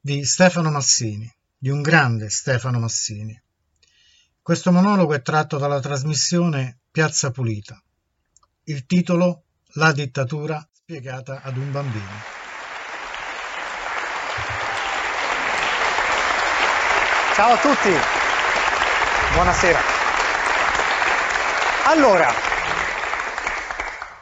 [0.00, 3.40] di Stefano Massini, di un grande Stefano Massini.
[4.40, 7.80] Questo monologo è tratto dalla trasmissione Piazza Pulita.
[8.64, 12.40] Il titolo La dittatura spiegata ad un bambino.
[17.34, 18.21] Ciao a tutti,
[19.32, 19.78] buonasera.
[21.86, 22.28] Allora,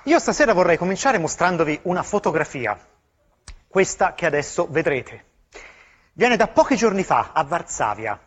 [0.05, 2.79] io stasera vorrei cominciare mostrandovi una fotografia,
[3.69, 5.25] questa che adesso vedrete.
[6.13, 8.19] Viene da pochi giorni fa a Varsavia.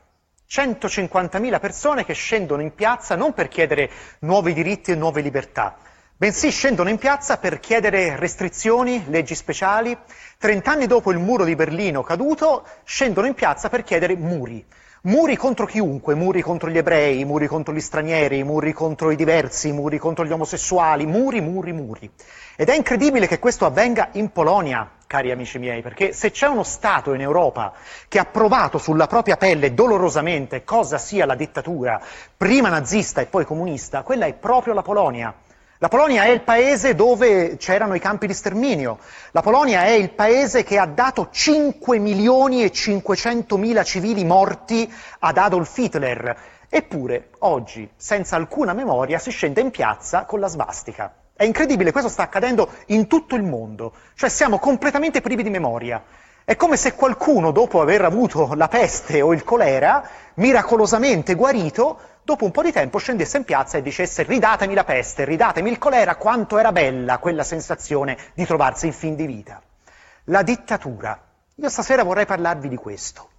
[0.50, 5.78] 150.000 persone che scendono in piazza non per chiedere nuovi diritti e nuove libertà,
[6.16, 9.98] bensì scendono in piazza per chiedere restrizioni, leggi speciali.
[10.38, 14.64] Trent'anni dopo il muro di Berlino caduto, scendono in piazza per chiedere muri.
[15.06, 19.74] Muri contro chiunque, muri contro gli ebrei, muri contro gli stranieri, muri contro i diversi,
[19.74, 22.10] muri contro gli omosessuali, muri, muri, muri.
[22.56, 26.64] Ed è incredibile che questo avvenga in Polonia, cari amici miei, perché se c'è uno
[26.64, 27.74] Stato in Europa
[28.08, 32.02] che ha provato sulla propria pelle dolorosamente cosa sia la dittatura,
[32.38, 35.36] prima nazista e poi comunista, quella è proprio la Polonia.
[35.84, 39.00] La Polonia è il paese dove c'erano i campi di sterminio.
[39.32, 44.90] La Polonia è il paese che ha dato 5 milioni e 500 mila civili morti
[45.20, 46.38] ad Adolf Hitler.
[46.70, 51.14] Eppure, oggi, senza alcuna memoria, si scende in piazza con la svastica.
[51.36, 53.92] È incredibile, questo sta accadendo in tutto il mondo.
[54.16, 56.02] Cioè siamo completamente privi di memoria.
[56.46, 60.02] È come se qualcuno, dopo aver avuto la peste o il colera,
[60.36, 65.26] miracolosamente guarito, dopo un po' di tempo scendesse in piazza e dicesse ridatemi la peste,
[65.26, 69.62] ridatemi il colera, quanto era bella quella sensazione di trovarsi in fin di vita.
[70.26, 71.22] La dittatura.
[71.56, 73.30] Io stasera vorrei parlarvi di questo.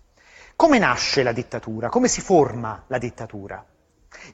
[0.57, 1.89] Come nasce la dittatura?
[1.89, 3.65] Come si forma la dittatura?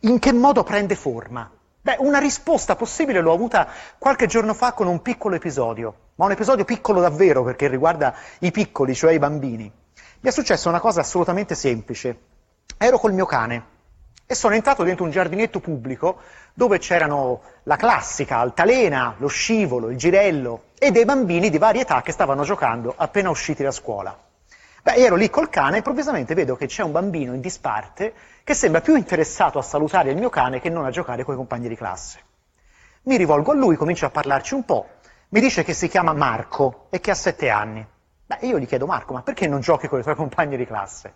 [0.00, 1.50] In che modo prende forma?
[1.82, 6.32] Beh, una risposta possibile l'ho avuta qualche giorno fa con un piccolo episodio, ma un
[6.32, 9.72] episodio piccolo davvero perché riguarda i piccoli, cioè i bambini.
[10.20, 12.18] Mi è successa una cosa assolutamente semplice.
[12.76, 13.78] Ero col mio cane
[14.30, 16.20] e sono entrato dentro un giardinetto pubblico
[16.54, 22.00] dove c'erano la classica altalena, lo scivolo, il girello e dei bambini di varie età
[22.02, 24.16] che stavano giocando appena usciti da scuola.
[24.84, 28.14] Beh, ero lì col cane e improvvisamente vedo che c'è un bambino in disparte
[28.44, 31.36] che sembra più interessato a salutare il mio cane che non a giocare con i
[31.36, 32.20] compagni di classe.
[33.02, 34.86] Mi rivolgo a lui, comincio a parlarci un po',
[35.30, 37.84] mi dice che si chiama Marco e che ha sette anni.
[38.26, 41.14] Beh, io gli chiedo, Marco, ma perché non giochi con i tuoi compagni di classe?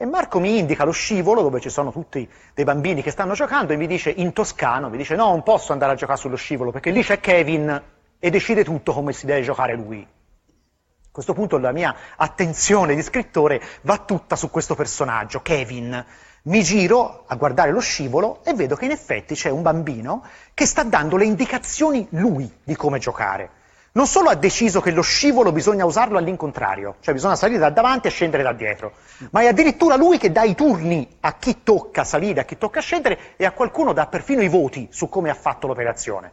[0.00, 3.72] E Marco mi indica lo scivolo dove ci sono tutti dei bambini che stanno giocando
[3.72, 6.70] e mi dice in toscano, mi dice no, non posso andare a giocare sullo scivolo
[6.70, 7.82] perché lì c'è Kevin
[8.16, 10.00] e decide tutto come si deve giocare lui.
[10.00, 16.04] A questo punto la mia attenzione di scrittore va tutta su questo personaggio, Kevin.
[16.42, 20.22] Mi giro a guardare lo scivolo e vedo che in effetti c'è un bambino
[20.54, 23.50] che sta dando le indicazioni lui di come giocare
[23.98, 28.06] non solo ha deciso che lo scivolo bisogna usarlo all'incontrario, cioè bisogna salire da davanti
[28.06, 28.92] e scendere da dietro,
[29.32, 32.80] ma è addirittura lui che dà i turni a chi tocca salire, a chi tocca
[32.80, 36.30] scendere e a qualcuno dà perfino i voti su come ha fatto l'operazione.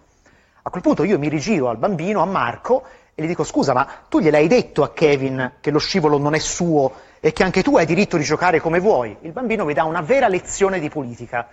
[0.61, 2.84] A quel punto io mi rigiro al bambino, a Marco,
[3.16, 6.39] e gli dico scusa, ma tu gliel'hai detto a Kevin che lo scivolo non è
[6.39, 9.18] suo e che anche tu hai diritto di giocare come vuoi?
[9.22, 11.47] Il bambino mi dà una vera lezione di politica,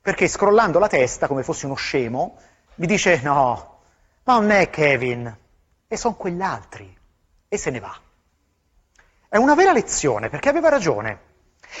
[0.00, 2.36] perché scrollando la testa, come fossi uno scemo,
[2.76, 3.78] mi dice no,
[4.22, 5.36] ma non è Kevin,
[5.88, 6.96] e sono quegli altri.
[7.48, 7.94] E se ne va.
[9.28, 11.20] È una vera lezione, perché aveva ragione.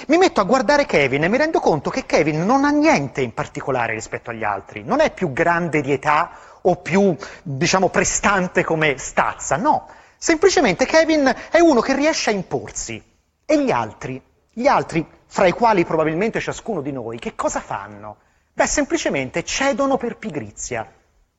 [0.08, 3.32] Mi metto a guardare Kevin e mi rendo conto che Kevin non ha niente in
[3.32, 4.82] particolare rispetto agli altri.
[4.82, 6.30] Non è più grande di età
[6.62, 9.88] o più, diciamo, prestante come stazza, no.
[10.18, 13.02] Semplicemente Kevin è uno che riesce a imporsi.
[13.44, 18.16] E gli altri, gli altri, fra i quali probabilmente ciascuno di noi, che cosa fanno?
[18.52, 20.90] Beh, semplicemente cedono per pigrizia.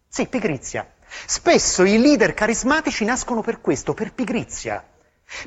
[0.07, 0.87] Sì, pigrizia.
[1.25, 4.83] Spesso i leader carismatici nascono per questo, per pigrizia.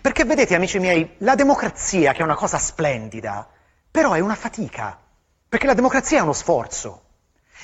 [0.00, 3.48] Perché vedete, amici miei, la democrazia, che è una cosa splendida,
[3.90, 4.98] però è una fatica.
[5.48, 7.02] Perché la democrazia è uno sforzo.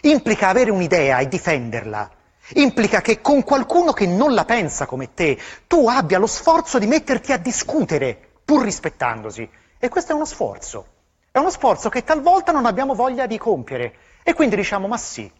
[0.02, 2.10] Implica avere un'idea e difenderla.
[2.54, 6.86] Implica che con qualcuno che non la pensa come te, tu abbia lo sforzo di
[6.86, 9.48] metterti a discutere, pur rispettandosi.
[9.78, 10.86] E questo è uno sforzo.
[11.30, 13.94] È uno sforzo che talvolta non abbiamo voglia di compiere.
[14.22, 15.30] E quindi diciamo, ma sì,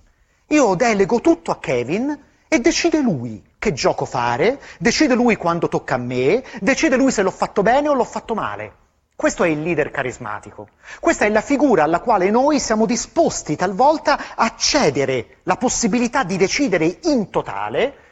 [0.49, 2.17] io delego tutto a Kevin
[2.49, 7.23] e decide lui che gioco fare, decide lui quando tocca a me, decide lui se
[7.23, 8.85] l'ho fatto bene o l'ho fatto male.
[9.17, 10.69] Questo è il leader carismatico.
[11.01, 16.37] Questa è la figura alla quale noi siamo disposti talvolta a cedere la possibilità di
[16.37, 18.05] decidere in totale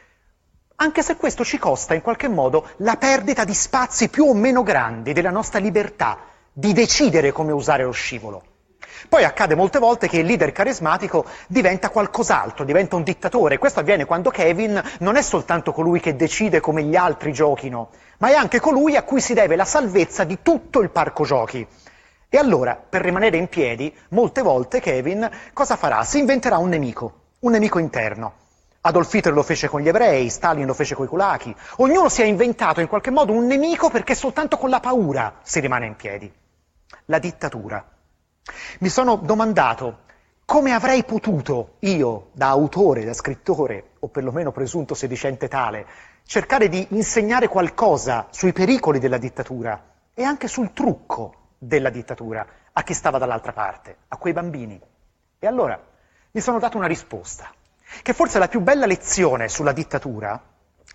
[0.77, 4.63] anche se questo ci costa in qualche modo la perdita di spazi più o meno
[4.63, 6.19] grandi della nostra libertà
[6.53, 8.54] di decidere come usare lo scivolo.
[9.09, 13.59] Poi accade molte volte che il leader carismatico diventa qualcos'altro, diventa un dittatore.
[13.59, 18.29] Questo avviene quando Kevin non è soltanto colui che decide come gli altri giochino, ma
[18.29, 21.67] è anche colui a cui si deve la salvezza di tutto il parco giochi.
[22.29, 26.03] E allora, per rimanere in piedi, molte volte Kevin cosa farà?
[26.03, 28.43] Si inventerà un nemico, un nemico interno.
[28.81, 31.55] Adolf Hitler lo fece con gli ebrei, Stalin lo fece con i kulaki.
[31.77, 35.61] Ognuno si è inventato in qualche modo un nemico perché soltanto con la paura si
[35.61, 36.31] rimane in piedi.
[37.07, 37.94] La dittatura.
[38.81, 40.03] Mi sono domandato
[40.45, 45.87] come avrei potuto io, da autore, da scrittore, o perlomeno presunto sedicente tale,
[46.25, 49.83] cercare di insegnare qualcosa sui pericoli della dittatura
[50.13, 54.81] e anche sul trucco della dittatura a chi stava dall'altra parte, a quei bambini.
[55.39, 55.81] E allora
[56.31, 57.51] mi sono dato una risposta
[58.03, 60.41] che forse la più bella lezione sulla dittatura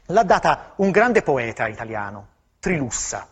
[0.07, 2.27] l'ha data un grande poeta italiano,
[2.59, 3.27] Trilussa.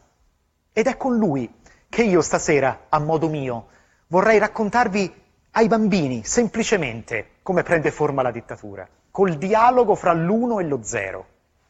[0.72, 1.52] Ed è con lui
[1.90, 3.68] che io stasera, a modo mio,
[4.08, 5.14] vorrei raccontarvi
[5.52, 11.26] ai bambini semplicemente come prende forma la dittatura, col dialogo fra l'uno e lo zero.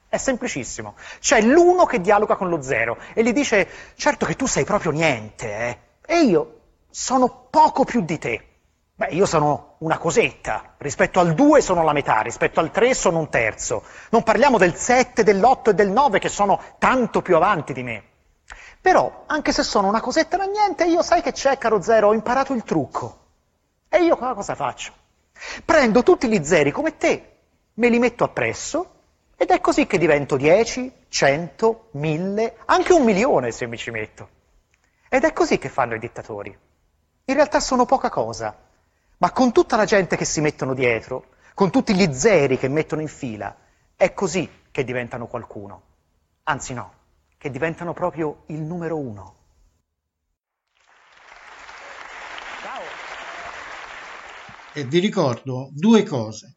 [0.10, 0.96] È semplicissimo.
[1.20, 4.92] C'è l'uno che dialoga con lo zero e gli dice, certo che tu sei proprio
[4.92, 5.78] niente, eh?
[6.06, 6.60] E io
[6.90, 8.48] sono poco più di te.
[8.96, 13.20] Beh, io sono una cosetta, rispetto al 2 sono la metà, rispetto al 3 sono
[13.20, 13.84] un terzo.
[14.10, 18.04] Non parliamo del 7, dell'8 e del 9 che sono tanto più avanti di me.
[18.82, 22.14] Però, anche se sono una cosetta da niente, io sai che c'è, caro zero, ho
[22.14, 23.26] imparato il trucco.
[23.90, 24.94] E io cosa faccio?
[25.64, 27.38] Prendo tutti gli zeri come te,
[27.76, 28.96] me li metto appresso
[29.36, 34.30] ed è così che divento 10, 100, 1000, anche un milione se mi ci metto.
[35.10, 36.58] Ed è così che fanno i dittatori.
[37.26, 38.56] In realtà sono poca cosa,
[39.18, 43.02] ma con tutta la gente che si mettono dietro, con tutti gli zeri che mettono
[43.02, 43.56] in fila,
[43.96, 45.82] è così che diventano qualcuno.
[46.44, 46.94] Anzi no,
[47.48, 49.36] che diventano proprio il numero uno.
[54.74, 56.56] E vi ricordo due cose.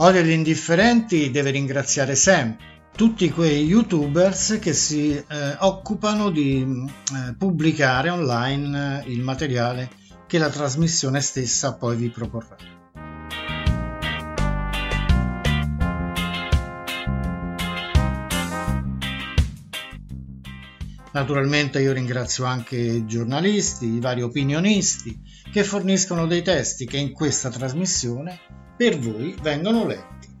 [0.00, 5.24] Odio gli indifferenti deve ringraziare sempre tutti quei youtubers che si eh,
[5.58, 9.97] occupano di eh, pubblicare online il materiale
[10.28, 12.56] che la trasmissione stessa poi vi proporrà.
[21.12, 25.18] Naturalmente io ringrazio anche i giornalisti, i vari opinionisti
[25.50, 28.38] che forniscono dei testi che in questa trasmissione
[28.76, 30.37] per voi vengono letti.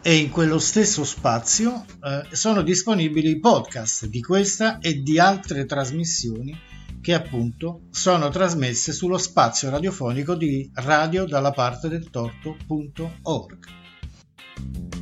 [0.00, 5.66] E in quello stesso spazio eh, sono disponibili i podcast di questa e di altre
[5.66, 6.58] trasmissioni
[7.02, 13.84] che appunto sono trasmesse sullo spazio radiofonico di radio dalla parte del torto.org.
[14.56, 14.95] Bye.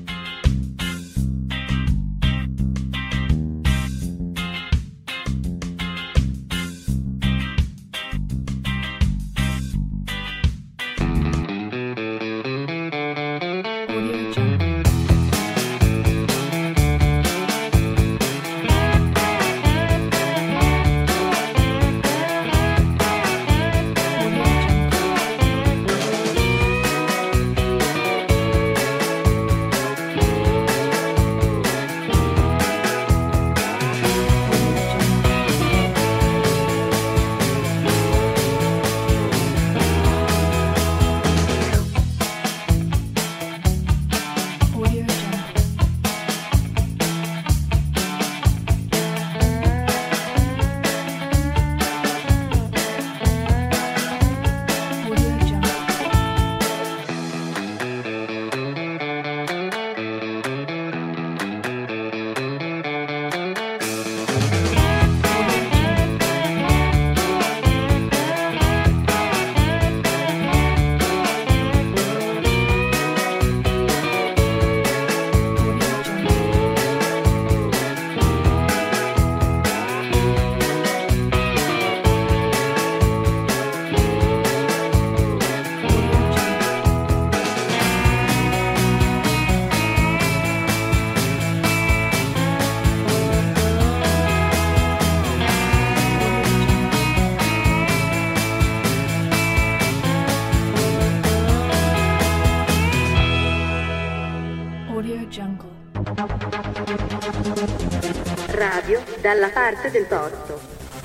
[109.25, 110.61] Dalla parte del torto.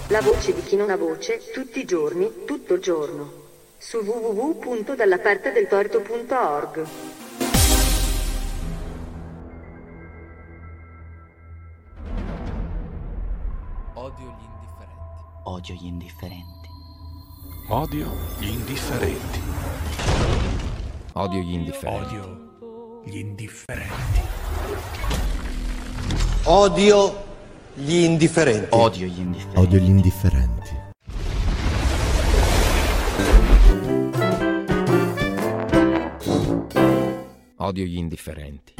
[0.10, 3.32] La voce di chi non ha voce, tutti i giorni, tutto il giorno.
[3.78, 6.86] Su www.dallapartedeltorto.org.
[13.94, 15.22] Odio gli indifferenti.
[15.46, 16.68] Odio gli indifferenti.
[17.70, 19.42] Odio gli indifferenti.
[21.14, 22.16] Odio gli indifferenti.
[22.16, 24.20] Odio gli indifferenti.
[26.44, 27.28] Odio
[27.80, 28.68] gli indifferenti.
[28.72, 29.60] Odio gli indifferenti.
[29.60, 30.78] Odio gli indifferenti.
[37.56, 38.79] Odio gli indifferenti.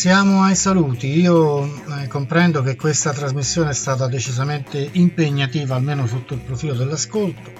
[0.00, 1.18] Bene, siamo ai saluti.
[1.18, 7.52] Io eh, comprendo che questa trasmissione è stata decisamente impegnativa, almeno sotto il profilo dell'ascolto,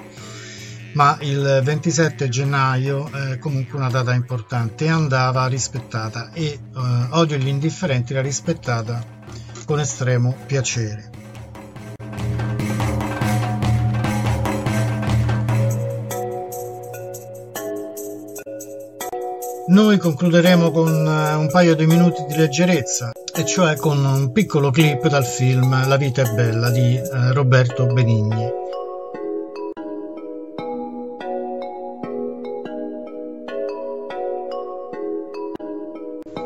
[0.94, 6.58] ma il 27 gennaio è comunque una data importante e andava rispettata e eh,
[7.10, 9.04] Odio gli indifferenti l'ha rispettata
[9.66, 11.09] con estremo piacere.
[19.70, 24.72] Noi concluderemo con eh, un paio di minuti di leggerezza, e cioè con un piccolo
[24.72, 28.50] clip dal film La vita è bella di eh, Roberto Benigni.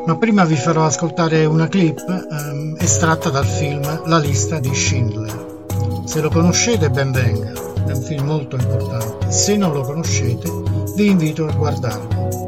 [0.04, 5.62] Ma prima vi farò ascoltare una clip ehm, estratta dal film La lista di Schindler.
[6.04, 7.52] Se lo conoscete ben venga,
[7.86, 9.32] è un film molto importante.
[9.32, 10.50] Se non lo conoscete
[10.94, 12.43] vi invito a guardarlo.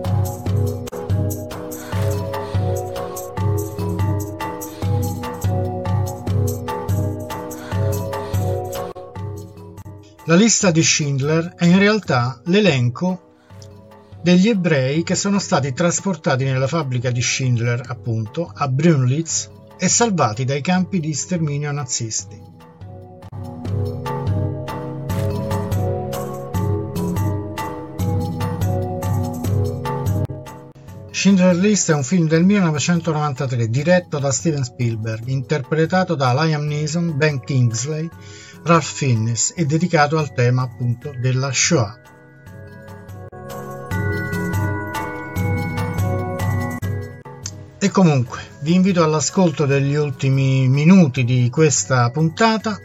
[10.29, 13.35] La lista di Schindler è in realtà l'elenco
[14.21, 19.49] degli ebrei che sono stati trasportati nella fabbrica di Schindler, appunto, a Brunlitz
[19.79, 22.43] e salvati dai campi di sterminio nazisti.
[31.13, 37.17] Schindler List è un film del 1993 diretto da Steven Spielberg, interpretato da Liam Neeson,
[37.17, 38.09] Ben Kingsley,
[38.67, 42.01] Ralph Fiennes e dedicato al tema appunto della Shoah.
[47.79, 52.77] E comunque vi invito all'ascolto degli ultimi minuti di questa puntata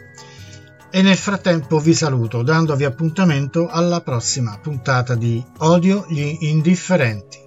[0.88, 7.41] e nel frattempo vi saluto dandovi appuntamento alla prossima puntata di Odio gli indifferenti.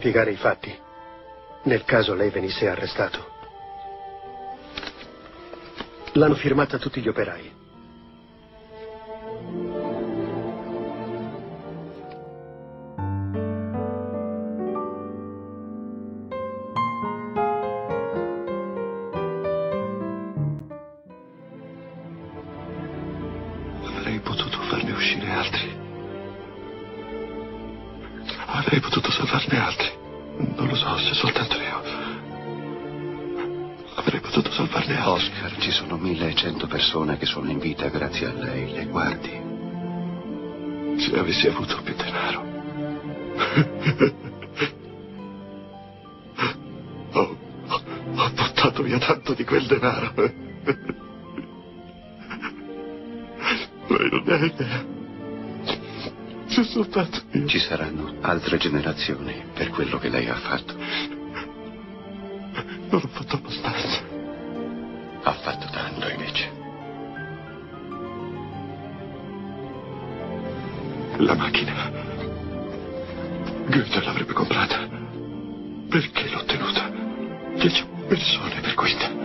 [0.00, 0.74] Spiegare i fatti,
[1.64, 3.28] nel caso lei venisse arrestato.
[6.12, 7.52] L'hanno firmata tutti gli operai.
[23.84, 25.79] Avrei potuto farne uscire altri.
[28.60, 29.90] Avrei potuto salvarne altri.
[30.56, 31.82] Non lo so se soltanto io.
[33.94, 35.10] Avrei potuto salvarne altri.
[35.32, 38.70] Oscar, ci sono 1100 persone che sono in vita grazie a lei.
[38.72, 39.48] Le guardi.
[41.00, 42.40] Se avessi avuto più denaro.
[47.12, 47.36] ho,
[47.68, 47.82] ho-
[48.16, 50.12] ho buttato via tanto di quel denaro.
[53.88, 54.98] Lei non ha idea.
[56.60, 57.46] Se soltanto io.
[57.46, 60.76] Ci saranno altre generazioni per quello che lei ha fatto.
[62.90, 64.02] Non ho fatto abbastanza.
[65.22, 66.50] Ha fatto tanto invece.
[71.16, 71.90] La macchina.
[73.64, 74.86] Goethe l'avrebbe comprata.
[75.88, 76.90] Perché l'ho tenuta?
[77.54, 79.19] Dieci persone per questa.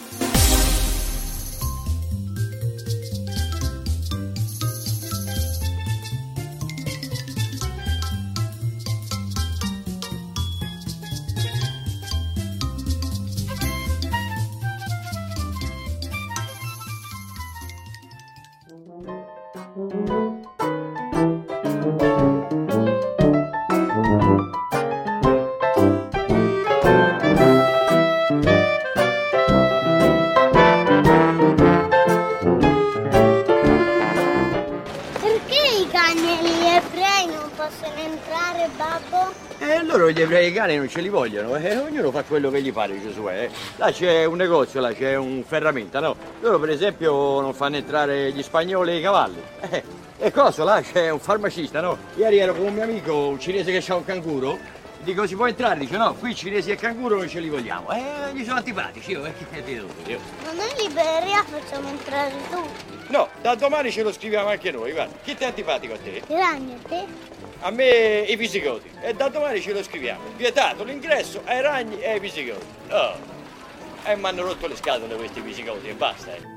[19.78, 20.17] Perché
[40.88, 41.76] non ce li vogliono, eh?
[41.76, 43.42] ognuno fa quello che gli pare Giosuè.
[43.42, 43.50] eh.
[43.76, 46.16] Là c'è un negozio, là c'è un ferramenta, no?
[46.40, 49.42] Loro per esempio non fanno entrare gli spagnoli e i cavalli.
[49.60, 49.82] Eh,
[50.18, 50.64] e cosa?
[50.64, 51.98] Là c'è un farmacista, no?
[52.14, 54.58] Ieri ero con un mio amico, un cinese che ha un canguro.
[55.00, 55.78] Dico si può entrare?
[55.78, 57.90] Dice no, qui cinesi e canguro non ce li vogliamo.
[57.92, 59.32] Eh, gli sono antipatici, io, eh,
[60.06, 60.18] io.
[60.44, 62.66] Ma noi in Liberia facciamo entrare tu.
[63.08, 65.14] No, da domani ce lo scriviamo anche noi, guarda.
[65.22, 66.22] Chi ti è antipatico a te?
[66.34, 66.58] A
[66.88, 67.06] te?
[67.60, 68.88] A me i visigoti.
[69.00, 70.20] E da domani ce lo scriviamo.
[70.36, 72.64] Vietato l'ingresso ai ragni e ai visigoti.
[72.90, 73.16] Oh.
[74.04, 76.56] E mi hanno rotto le scatole questi visigoti e basta, eh.